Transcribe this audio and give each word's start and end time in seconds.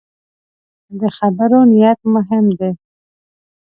د 0.99 1.01
خبرو 1.17 1.59
نیت 1.71 1.99
مهم 2.13 2.45
دی 2.59 2.71